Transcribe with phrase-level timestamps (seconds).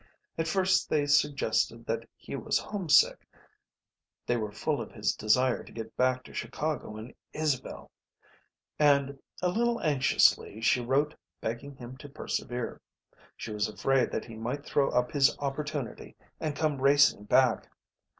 [0.35, 3.27] At first they suggested that he was homesick,
[4.25, 7.91] they were full of his desire to get back to Chicago and Isabel;
[8.79, 12.81] and, a little anxiously, she wrote begging him to persevere.
[13.37, 17.69] She was afraid that he might throw up his opportunity and come racing back.